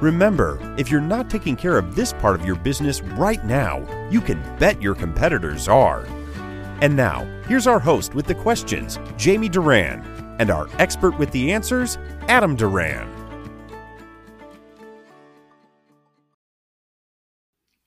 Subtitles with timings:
[0.00, 3.78] Remember, if you're not taking care of this part of your business right now,
[4.10, 6.04] you can bet your competitors are.
[6.82, 10.04] And now, here's our host with the questions, Jamie Duran,
[10.38, 11.96] and our expert with the answers,
[12.28, 13.10] Adam Duran.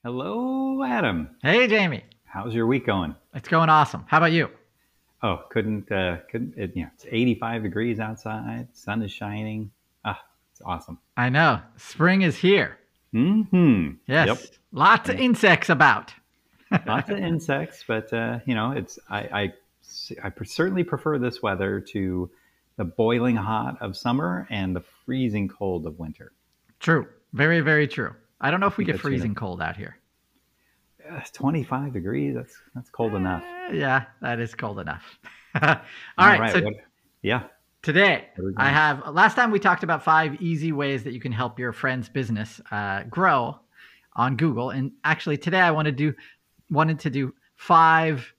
[0.04, 1.30] Hello, Adam.
[1.44, 2.06] Hey, Jamie.
[2.24, 3.16] How's your week going?
[3.36, 4.06] It's going awesome.
[4.08, 4.50] How about you?
[5.22, 6.90] Oh, couldn't uh, couldn't it, you know?
[6.96, 8.70] It's 85 degrees outside.
[8.74, 9.70] Sun is shining.
[10.60, 11.00] It's awesome.
[11.16, 11.62] I know.
[11.78, 12.78] Spring is here.
[13.14, 13.92] Hmm.
[14.08, 14.28] Yes.
[14.28, 14.38] Yep.
[14.74, 16.14] Lots of insects about.
[16.86, 19.54] Lots of insects, but uh, you know, it's I, I
[20.28, 22.30] I certainly prefer this weather to
[22.76, 26.34] the boiling hot of summer and the freezing cold of winter.
[26.80, 27.08] True.
[27.34, 28.14] Very, very true.
[28.42, 29.98] I don't know if we get That's, you know- freezing cold out here.
[31.10, 32.36] Uh, 25 degrees.
[32.36, 33.44] That's that's cold enough.
[33.70, 35.18] Eh, yeah, that is cold enough.
[35.62, 35.78] All
[36.20, 36.52] right.
[36.54, 36.74] so what-
[37.22, 37.44] yeah.
[37.82, 38.62] Today There we go.
[38.62, 41.72] I have, last time we talked about five easy ways that you can help your
[41.72, 43.60] friend's business uh, grow
[44.16, 44.70] on Google.
[44.70, 46.18] And actually today I wanted to do,
[46.70, 48.34] wanted to do five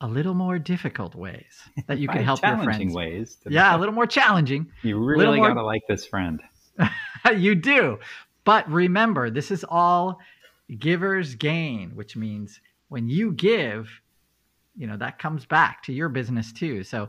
[0.00, 2.94] a little more difficult ways that you can help your challenging friends.
[2.94, 3.36] ways.
[3.44, 4.70] To Yeah, a little more challenging.
[4.82, 6.42] You really gotta like this friend.
[7.36, 7.98] you do.
[8.44, 10.18] But remember, this is all
[10.78, 13.88] givers gain, which means when you give,
[14.76, 16.84] you know, that comes back to your business too.
[16.84, 17.08] So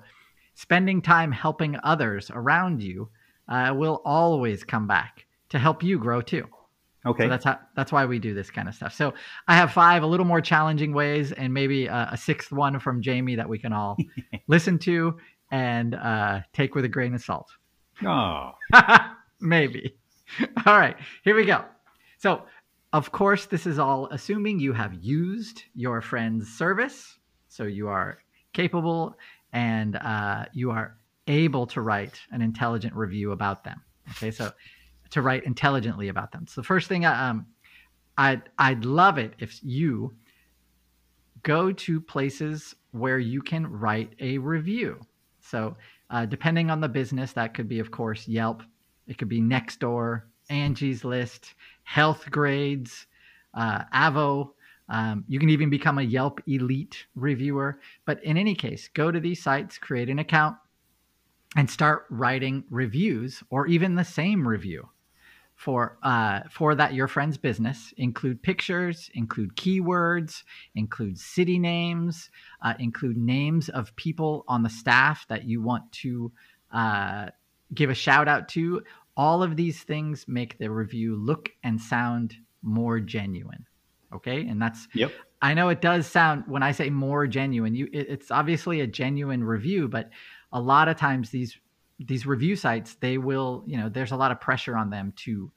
[0.56, 3.10] spending time helping others around you
[3.48, 6.48] uh, will always come back to help you grow too.
[7.06, 7.26] Okay.
[7.26, 8.94] So that's how that's why we do this kind of stuff.
[8.94, 9.14] So
[9.48, 13.02] I have five a little more challenging ways, and maybe a, a sixth one from
[13.02, 13.96] Jamie that we can all
[14.48, 15.18] listen to
[15.52, 17.52] and uh, take with a grain of salt.
[18.04, 18.54] oh.
[19.42, 19.96] Maybe.
[20.66, 21.64] All right, here we go.
[22.18, 22.44] So,
[22.94, 27.20] of course, this is all assuming you have used your friend's service.
[27.50, 28.20] So, you are
[28.54, 29.16] capable
[29.56, 33.82] and uh, you are able to write an intelligent review about them.
[34.12, 34.52] Okay, so
[35.12, 36.46] to write intelligently about them.
[36.46, 37.48] So, the first thing, I, um,
[38.18, 40.14] I'd, I'd love it if you
[41.42, 45.00] go to places where you can write a review.
[45.40, 45.78] So,
[46.10, 48.62] uh, depending on the business, that could be, of course, Yelp,
[49.08, 53.08] it could be Nextdoor, Angie's List, Health Grades,
[53.54, 54.52] uh, Avvo.
[54.90, 57.80] Um, you can even become a Yelp Elite reviewer.
[58.06, 60.58] But in any case, go to these sites, create an account,
[61.56, 64.90] and start writing reviews or even the same review
[65.56, 67.94] for uh, for that your friend's business.
[67.98, 70.44] Include pictures, include keywords,
[70.76, 72.30] include city names,
[72.62, 76.32] uh, include names of people on the staff that you want to
[76.74, 77.28] uh,
[77.74, 78.84] give a shout out to.
[79.18, 83.66] All of these things make the review look and sound more genuine.
[84.14, 85.12] Okay, and that's Yep.
[85.42, 88.88] I know it does sound when I say more genuine, you it, it's obviously a
[88.88, 90.10] genuine review, but
[90.52, 91.58] a lot of times these
[92.00, 95.52] these review sites they will you know there's a lot of pressure on them to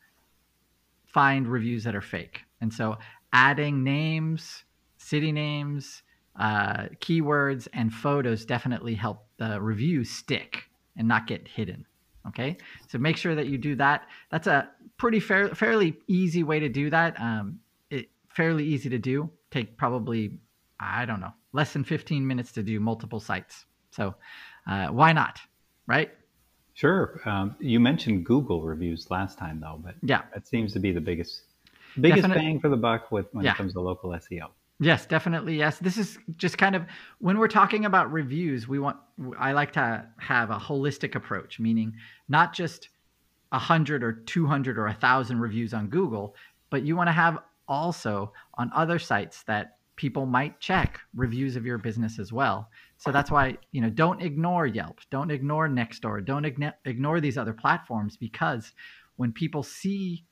[1.07, 2.99] find reviews that are fake, and so
[3.33, 4.65] adding names,
[4.99, 6.03] city names,
[6.39, 10.65] uh, keywords, and photos definitely help the review stick
[10.97, 11.87] and not get hidden.
[12.27, 12.59] Okay,
[12.89, 14.07] so make sure that you do that.
[14.31, 17.19] That's a pretty fair, fairly easy way to do that.
[17.19, 17.61] Um,
[18.39, 19.29] fairly easy to do.
[19.51, 20.39] Take probably
[20.81, 23.65] I don't know less than 15 minutes to do multiple sites.
[23.91, 24.15] So
[24.71, 25.41] uh, why not,
[25.89, 26.11] right?
[26.75, 27.21] Sure.
[27.25, 30.23] Um, you mentioned Google reviews last time, though, but Yeah.
[30.33, 31.43] that seems to be the biggest,
[32.01, 33.53] biggest Definite- bang for the buck with when Yeah.
[33.53, 34.51] it comes to local SEO.
[34.79, 35.57] Yes, definitely.
[35.57, 35.81] Yes.
[35.81, 36.83] This is just kind of
[37.19, 38.97] when we're talking about reviews, we want,
[39.37, 41.95] I like to have a holistic approach, meaning
[42.29, 42.91] not just
[43.51, 46.37] a hundred or 200 or a thousand reviews on Google,
[46.71, 47.39] but you want to have
[47.69, 52.71] also on other sites that people might check reviews of your business as well.
[52.99, 57.37] So that's why, you know, don't ignore Yelp, don't ignore Nextdoor, don't igno- ignore these
[57.37, 58.73] other platforms because
[59.17, 60.25] when people see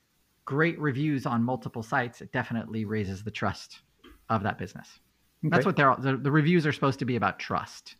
[0.45, 3.81] great reviews on multiple sites, it definitely raises the trust
[4.29, 4.99] of that business.
[5.43, 7.95] That's what they're all, the, the reviews are supposed to be about trust.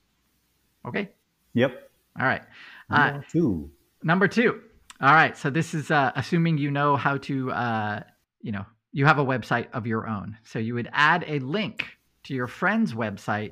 [0.88, 1.10] Okay.
[1.54, 1.90] Yep.
[2.19, 2.42] All right.
[2.90, 3.72] Uh, Number two.
[4.04, 4.62] number two.
[5.01, 5.38] All right.
[5.38, 8.00] So this is uh, assuming you know how to, uh,
[8.42, 10.38] you know, you have a website of your own.
[10.44, 11.86] So you would add a link
[12.24, 13.51] to your friend's website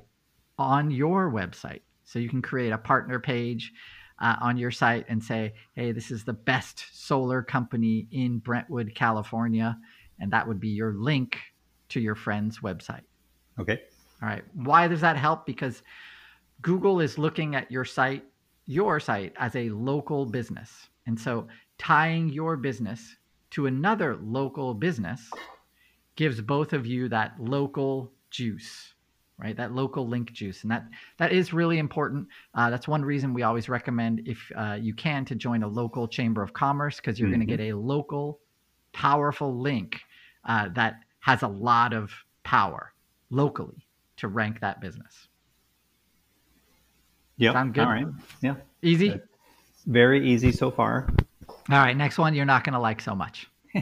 [0.58, 1.82] on your website.
[2.04, 3.74] So you can create a partner page
[4.20, 8.94] uh, on your site and say, hey, this is the best solar company in Brentwood,
[8.96, 9.78] California.
[10.20, 11.38] And that would be your link
[11.90, 13.02] to your friend's website.
[13.60, 13.82] Okay.
[14.22, 14.44] All right.
[14.54, 15.46] Why does that help?
[15.46, 15.82] Because
[16.62, 18.24] Google is looking at your site,
[18.66, 20.90] your site, as a local business.
[21.06, 21.48] And so
[21.78, 23.18] tying your business
[23.56, 25.32] to another local business
[26.18, 28.92] gives both of you that local juice
[29.38, 29.58] right?
[29.58, 30.62] That local link juice.
[30.62, 30.86] And that
[31.18, 32.30] that is really important.
[32.54, 36.08] Uh, that's one reason we always recommend if uh, you can to join a local
[36.08, 37.40] chamber of commerce because you're mm-hmm.
[37.40, 38.40] going to get a local
[38.94, 40.00] powerful link
[40.46, 42.14] uh, that has a lot of
[42.44, 42.94] power
[43.30, 43.86] locally
[44.16, 45.28] to rank that business.
[47.36, 47.84] Yeah sound good?
[47.84, 48.08] All right.
[48.42, 48.56] Yeah.
[48.82, 49.20] Easy?
[49.86, 51.10] Very easy so far
[51.70, 53.48] all right next one you're not going to like so much.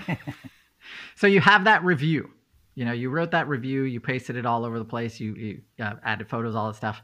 [1.16, 2.30] So you have that review.
[2.76, 5.62] You know, you wrote that review, you pasted it all over the place, you, you
[5.80, 7.02] uh, added photos, all that stuff.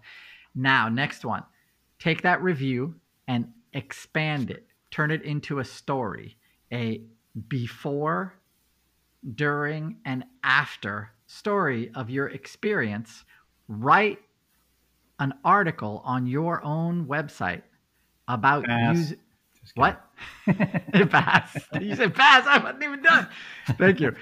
[0.55, 1.43] Now, next one,
[1.99, 2.95] take that review
[3.27, 6.37] and expand it, turn it into a story,
[6.73, 7.03] a
[7.47, 8.33] before,
[9.35, 13.23] during, and after story of your experience.
[13.67, 14.17] Write
[15.19, 17.61] an article on your own website
[18.27, 19.13] about use,
[19.75, 20.05] what?
[21.09, 21.57] pass.
[21.79, 22.45] You said pass.
[22.47, 23.27] I wasn't even done.
[23.77, 24.15] Thank you.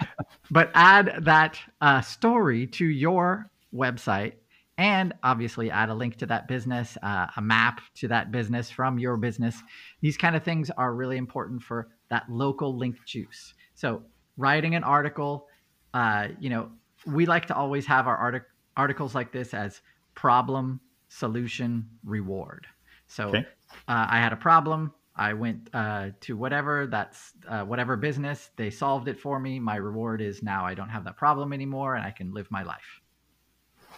[0.51, 4.33] But add that uh, story to your website
[4.77, 8.99] and obviously add a link to that business, uh, a map to that business from
[8.99, 9.55] your business.
[10.01, 13.53] These kind of things are really important for that local link juice.
[13.73, 14.03] So,
[14.37, 15.47] writing an article,
[15.93, 16.69] uh, you know,
[17.07, 18.45] we like to always have our artic-
[18.75, 19.81] articles like this as
[20.13, 20.79] problem,
[21.09, 22.67] solution, reward.
[23.07, 23.47] So, okay.
[23.87, 24.93] uh, I had a problem.
[25.17, 29.59] I went uh, to whatever that's uh, whatever business they solved it for me.
[29.59, 32.63] My reward is now I don't have that problem anymore, and I can live my
[32.63, 33.01] life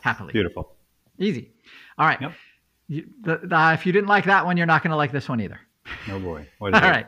[0.01, 0.31] happily.
[0.31, 0.75] Beautiful,
[1.17, 1.51] easy.
[1.97, 2.21] All right.
[2.21, 2.31] Yep.
[2.87, 5.29] You, the, the, if you didn't like that one, you're not going to like this
[5.29, 5.59] one either.
[6.07, 6.47] No boy.
[6.61, 7.05] All right.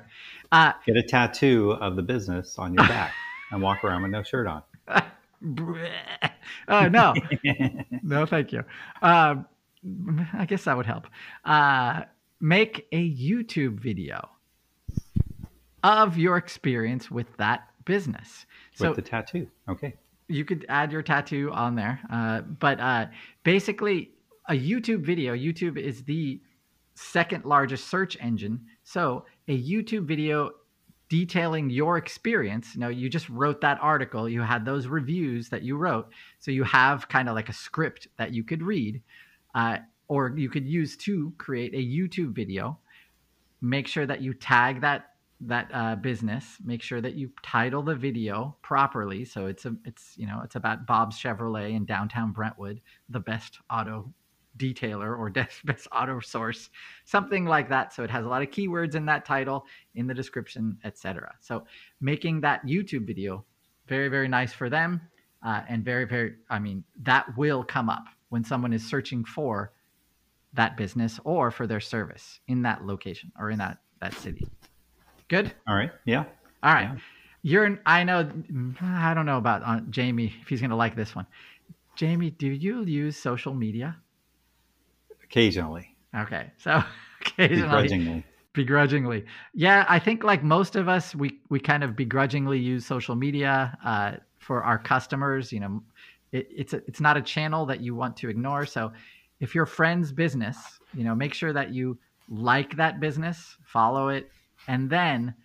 [0.51, 3.13] Uh, Get a tattoo of the business on your back
[3.51, 4.61] and walk around with no shirt on.
[6.67, 7.13] oh no,
[8.03, 8.63] no, thank you.
[9.01, 9.35] Uh,
[10.33, 11.07] I guess that would help.
[12.41, 14.27] Make a YouTube video
[15.83, 18.45] of your experience with that business.
[18.79, 19.47] With so the tattoo.
[19.69, 19.93] Okay.
[20.27, 21.99] You could add your tattoo on there.
[22.11, 23.05] Uh, but uh,
[23.43, 24.11] basically,
[24.49, 26.41] a YouTube video, YouTube is the
[26.95, 28.59] second largest search engine.
[28.83, 30.51] So a YouTube video
[31.09, 32.73] detailing your experience.
[32.73, 36.09] You know, you just wrote that article, you had those reviews that you wrote.
[36.39, 39.01] So you have kind of like a script that you could read.
[39.53, 39.77] Uh,
[40.11, 42.77] or you could use to create a YouTube video.
[43.61, 46.57] Make sure that you tag that that uh, business.
[46.65, 49.23] Make sure that you title the video properly.
[49.23, 53.59] So it's a it's you know it's about Bob's Chevrolet in downtown Brentwood, the best
[53.71, 54.13] auto
[54.57, 55.29] detailer or
[55.63, 56.69] best auto source,
[57.05, 57.93] something like that.
[57.93, 59.65] So it has a lot of keywords in that title,
[59.95, 61.35] in the description, etc.
[61.39, 61.63] So
[62.01, 63.45] making that YouTube video
[63.87, 64.99] very very nice for them,
[65.41, 69.71] uh, and very very I mean that will come up when someone is searching for
[70.53, 74.47] that business or for their service in that location or in that that city.
[75.27, 75.53] Good.
[75.67, 75.91] All right.
[76.05, 76.25] Yeah.
[76.63, 76.89] All right.
[76.93, 76.97] Yeah.
[77.43, 77.79] You're.
[77.85, 78.29] I know.
[78.81, 81.25] I don't know about uh, Jamie if he's gonna like this one.
[81.95, 83.97] Jamie, do you use social media?
[85.23, 85.95] Occasionally.
[86.15, 86.51] Okay.
[86.57, 86.83] So
[87.21, 87.61] occasionally.
[87.61, 88.25] Begrudgingly.
[88.53, 89.25] Begrudgingly.
[89.53, 93.77] Yeah, I think like most of us, we we kind of begrudgingly use social media
[93.83, 95.53] uh, for our customers.
[95.53, 95.83] You know,
[96.31, 98.65] it, it's a, it's not a channel that you want to ignore.
[98.65, 98.91] So
[99.41, 101.97] if your friend's business, you know, make sure that you
[102.29, 104.31] like that business, follow it,
[104.69, 105.35] and then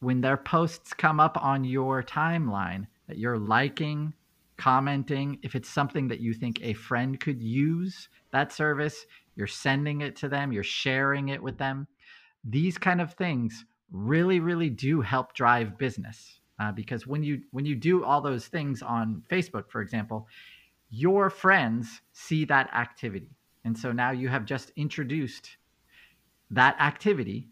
[0.00, 4.12] when their posts come up on your timeline that you're liking,
[4.56, 10.00] commenting, if it's something that you think a friend could use that service, you're sending
[10.00, 11.86] it to them, you're sharing it with them.
[12.42, 17.66] These kind of things really really do help drive business uh, because when you when
[17.66, 20.28] you do all those things on facebook for example
[20.90, 23.36] your friends see that activity.
[23.64, 25.56] And so now you have just introduced
[26.50, 27.48] that activity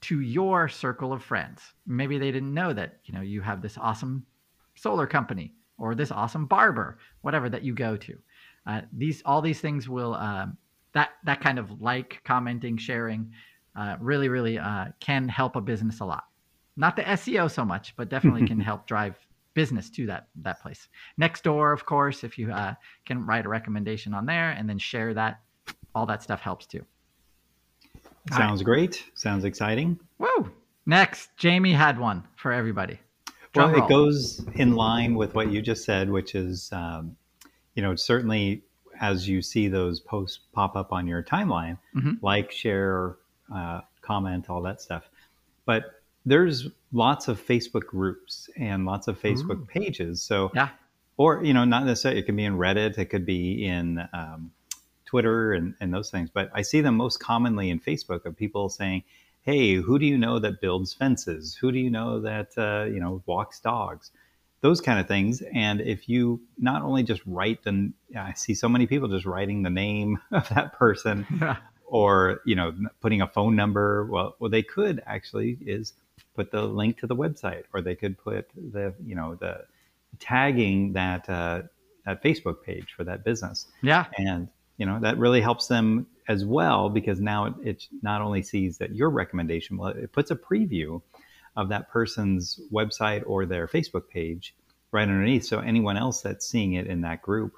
[0.00, 1.62] to your circle of friends.
[1.86, 4.24] Maybe they didn't know that, you know, you have this awesome
[4.74, 8.18] solar company or this awesome barber, whatever that you go to.
[8.66, 10.56] Uh, these all these things will um,
[10.92, 13.32] that that kind of like commenting, sharing,
[13.76, 16.24] uh, really really uh, can help a business a lot.
[16.76, 19.16] Not the SEO so much, but definitely can help drive
[19.58, 20.86] business to that that place.
[21.16, 22.74] Next door, of course, if you uh,
[23.04, 25.40] can write a recommendation on there and then share that,
[25.96, 26.84] all that stuff helps too.
[28.30, 28.64] Sounds right.
[28.64, 29.04] great.
[29.14, 29.98] Sounds exciting.
[30.18, 30.52] Woo!
[30.86, 33.00] Next, Jamie had one for everybody.
[33.52, 33.84] Drum well, roll.
[33.84, 37.16] it goes in line with what you just said, which is, um,
[37.74, 38.62] you know, certainly
[39.00, 42.12] as you see those posts pop up on your timeline, mm-hmm.
[42.22, 43.16] like, share,
[43.52, 45.08] uh, comment, all that stuff.
[45.64, 49.66] But there's lots of Facebook groups and lots of Facebook Ooh.
[49.66, 50.22] pages.
[50.22, 50.70] So yeah.
[51.16, 52.20] or you know, not necessarily.
[52.20, 52.98] It can be in Reddit.
[52.98, 54.52] It could be in um,
[55.06, 56.30] Twitter and, and those things.
[56.32, 59.04] But I see them most commonly in Facebook of people saying,
[59.42, 61.54] "Hey, who do you know that builds fences?
[61.54, 64.10] Who do you know that uh, you know walks dogs?"
[64.60, 65.40] Those kind of things.
[65.54, 69.62] And if you not only just write the, I see so many people just writing
[69.62, 71.26] the name of that person.
[71.90, 72.70] or you know
[73.00, 75.94] putting a phone number well what they could actually is
[76.38, 79.64] put the link to the website or they could put the you know the
[80.18, 81.62] tagging that uh,
[82.06, 86.44] that facebook page for that business yeah and you know that really helps them as
[86.44, 90.36] well because now it, it not only sees that your recommendation well it puts a
[90.36, 91.02] preview
[91.56, 94.54] of that person's website or their facebook page
[94.92, 97.54] right underneath so anyone else that's seeing it in that group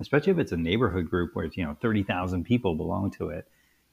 [0.00, 3.48] especially if it's a neighborhood group where it's you know 30,000 people belong to it,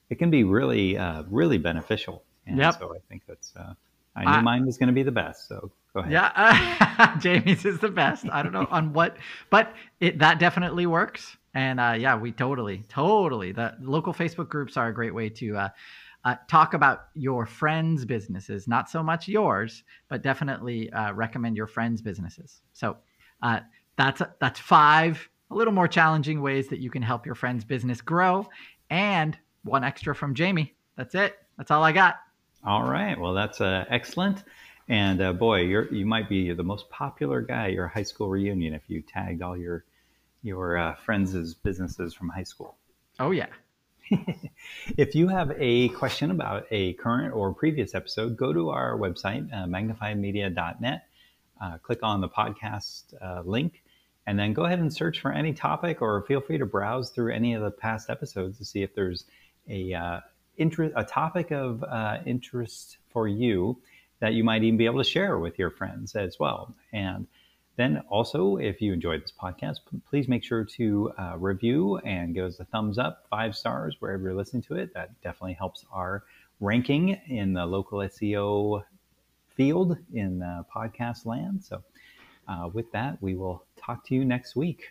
[0.09, 2.23] it can be really uh, really beneficial.
[2.45, 2.77] And yep.
[2.77, 3.73] so I think that's uh,
[4.15, 5.47] I knew uh, mine was going to be the best.
[5.47, 6.11] So go ahead.
[6.11, 8.25] Yeah, uh, Jamie's is the best.
[8.31, 9.17] I don't know on what,
[9.49, 11.37] but it that definitely works.
[11.53, 13.51] And uh, yeah, we totally, totally.
[13.51, 15.69] The local Facebook groups are a great way to uh,
[16.25, 21.67] uh, talk about your friends' businesses, not so much yours, but definitely uh, recommend your
[21.67, 22.61] friends' businesses.
[22.73, 22.97] So
[23.41, 23.59] uh,
[23.97, 28.01] that's that's five a little more challenging ways that you can help your friend's business
[28.01, 28.47] grow,
[28.89, 30.75] and one extra from Jamie.
[30.97, 31.37] That's it.
[31.57, 32.15] That's all I got.
[32.65, 33.19] All right.
[33.19, 34.43] Well, that's uh, excellent.
[34.87, 38.29] And uh, boy, you're you might be the most popular guy at your high school
[38.29, 39.85] reunion if you tagged all your
[40.43, 42.77] your uh, friends' businesses from high school.
[43.19, 43.47] Oh yeah.
[44.97, 49.51] if you have a question about a current or previous episode, go to our website,
[49.53, 51.07] uh, magnifiedmedia.net.
[51.61, 53.83] Uh, click on the podcast uh, link
[54.25, 57.31] and then go ahead and search for any topic or feel free to browse through
[57.31, 59.25] any of the past episodes to see if there's
[59.69, 60.19] a, uh,
[60.57, 63.79] interest, a topic of uh, interest for you
[64.19, 66.73] that you might even be able to share with your friends as well.
[66.91, 67.27] And
[67.75, 69.77] then also, if you enjoyed this podcast,
[70.09, 74.23] please make sure to uh, review and give us a thumbs up, five stars wherever
[74.23, 74.93] you're listening to it.
[74.93, 76.23] That definitely helps our
[76.59, 78.83] ranking in the local SEO
[79.55, 81.63] field in uh, podcast land.
[81.63, 81.83] So,
[82.47, 84.83] uh, with that, we will talk to you next week.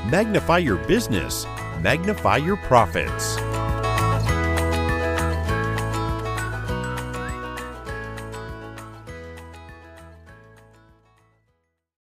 [0.09, 1.45] Magnify your business,
[1.81, 3.54] magnify your profits.